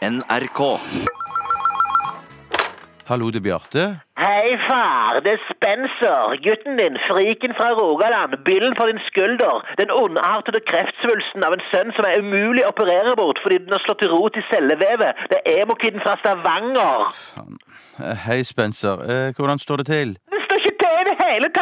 [0.00, 0.60] NRK.
[3.08, 3.82] Hallo, det er Bjarte.
[4.24, 5.20] Hei, far.
[5.24, 6.36] Det er Spencer.
[6.46, 6.96] Gutten din.
[7.08, 8.32] Friken fra Rogaland.
[8.48, 9.60] Byllen på din skulder.
[9.80, 13.84] Den ondartede kreftsvulsten av en sønn som er umulig å operere bort fordi den har
[13.84, 15.20] slått til rot i cellevevet.
[15.32, 17.12] Det er emokiden fra Stavanger.
[18.24, 19.04] Hei, Spencer.
[19.04, 20.16] Eh, hvordan står det til?
[20.32, 21.52] Det står ikke til i det hele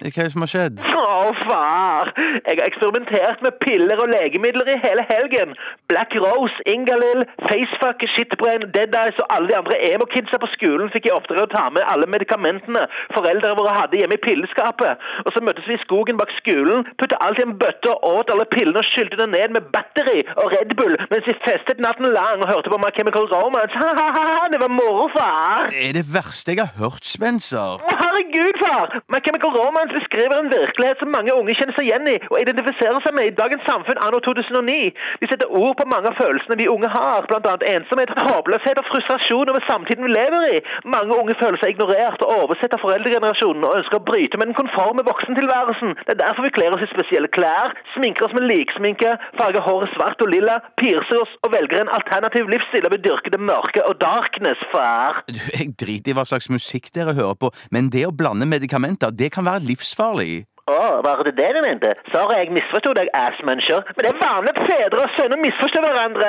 [0.00, 0.80] Eh, Hva er det som har skjedd?
[1.00, 2.10] Å, far.
[2.46, 5.54] Jeg har eksperimentert med piller og legemidler i hele helgen.
[5.90, 11.08] Black Rose, Ingalil, Facefuck, Shitbrain, Dead Eyes og alle de andre emo-kidsa på skolen fikk
[11.08, 15.00] jeg oppdrag å ta med alle medikamentene foreldrene våre hadde hjemme i pilleskapet.
[15.24, 18.32] Og så møttes vi i skogen bak skolen, puttet alt i en bøtte og åt
[18.34, 22.10] alle pillene og skylte det ned med batteri og Red Bull mens vi festet natten
[22.14, 23.74] lang og hørte på My Chemical Romance.
[23.76, 25.68] Ha-ha-ha, det var moro, far.
[25.72, 27.80] Det er det verste jeg har hørt, Spencer.
[28.00, 29.02] Herregud, far!
[29.12, 33.00] My Chemical Romance beskriver en virkelighet som mange unge kjenner seg igjen i og identifiserer
[33.04, 34.78] seg med i dagens samfunn anno 2009.
[35.22, 39.50] De setter ord på mange av følelsene vi unge har, annet ensomhet, håpløshet og frustrasjon
[39.52, 40.60] over samtiden vi lever i.
[40.94, 44.58] Mange unge føler seg ignorert og oversett av foreldregenerasjonen og ønsker å bryte med den
[44.58, 45.96] konforme voksentilværelsen.
[46.04, 49.94] Det er derfor vi kler oss i spesielle klær, sminker oss med liksminke, farger håret
[49.96, 53.84] svart og lilla, piercer oss og velger en alternativ livsstil og vil dyrke det mørke
[53.86, 55.22] og darkness, far.
[55.28, 59.10] Du, Jeg driter i hva slags musikk dere hører på, men det å blande medikamenter,
[59.10, 60.44] det kan være livsfarlig.
[60.70, 61.94] Å, var det det du mente?
[62.12, 63.82] Sorry, jeg misforsto deg, assmuncher.
[63.96, 66.28] Men det er vanlig at fedre og sønner misforstår hverandre.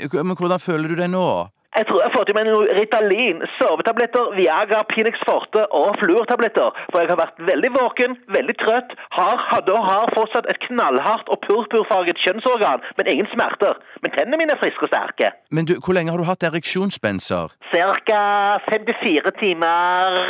[0.00, 1.26] Eh, Men hvordan føler du deg nå?
[1.74, 6.70] Jeg tror jeg har fått i meg noe Ritalin, sovetabletter, Viagra, Pinex Forte og fluortabletter.
[6.92, 11.26] For jeg har vært veldig våken, veldig trøtt, har, hadde og har fortsatt et knallhardt
[11.34, 13.74] og purpurfarget kjønnsorgan, men ingen smerter.
[14.06, 15.32] Men tennene mine er friske og sterke.
[15.50, 17.58] Men du, hvor lenge har du hatt ereksjonsspenser?
[17.74, 18.22] Cirka
[18.70, 20.20] 54 timer!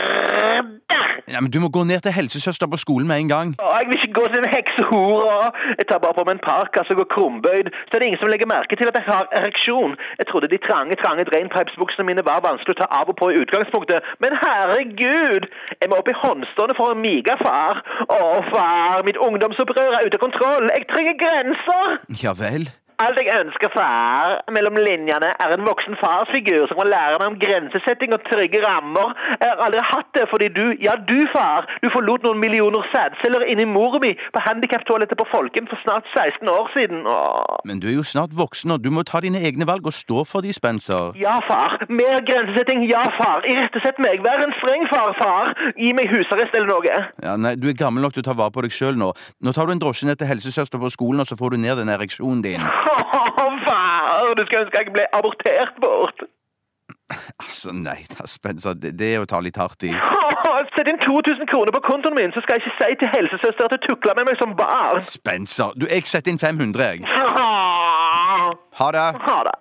[1.35, 3.49] Ja, men Du må gå ned til helsesøster på skolen med en gang.
[3.59, 5.39] Å, jeg vil ikke gå til en heksehore.
[5.81, 8.31] Jeg tar bare på meg en parkas og går krumbøyd, så er det ingen som
[8.31, 9.97] legger merke til at jeg har ereksjon.
[10.21, 13.41] Jeg trodde de trange, trange drainpipes-buksene mine var vanskelig å ta av og på i
[13.43, 15.51] utgangspunktet, men herregud!
[15.83, 17.83] Jeg må opp i håndstående for å mige, far.
[18.07, 18.23] Å,
[18.53, 20.71] far, mitt ungdomsopprør er ute av kontroll.
[20.71, 21.99] Jeg trenger grenser!
[22.23, 22.71] Ja vel?
[23.03, 27.39] Alt jeg ønsker, far, mellom linjene, er en voksen farsfigur som kan lære meg om
[27.43, 29.15] grensesetting og trygge rammer.
[29.41, 33.43] Jeg har aldri hatt det fordi du, ja du, far, du forlot noen millioner sædceller
[33.51, 37.03] inni mora mi på handikaptoalettet på Folken for snart 16 år siden.
[37.07, 37.59] Åh.
[37.67, 40.23] Men du er jo snart voksen, og du må ta dine egne valg og stå
[40.31, 41.19] for de, Spencer.
[41.19, 41.81] Ja, far.
[41.89, 43.43] Mer grensesetting, ja, far.
[43.43, 44.23] Irettesett meg.
[44.23, 45.55] Vær en streng far, far.
[45.81, 47.03] Gi meg husarrest eller noe.
[47.27, 49.11] Ja, nei, Du er gammel nok til å ta vare på deg sjøl nå.
[49.43, 51.81] Nå tar du en drosje ned til helsesøster på skolen, og så får du ned
[51.81, 52.63] den ereksjonen din.
[54.37, 56.19] Du skal ønske jeg ble abortert bort.
[57.39, 59.93] Altså, nei da, Spencer, det, det er å ta litt hardt i.
[60.75, 63.73] Sett inn 2000 kroner på kontoen min, så skal jeg ikke si til helsesøster at
[63.75, 64.99] du tukla med meg som barn.
[65.07, 66.99] Spencer, du, jeg setter inn 500, jeg.
[68.81, 69.09] Ha det.
[69.29, 69.57] Ha det.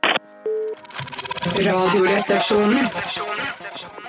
[1.67, 4.02] Radioresepsjonen.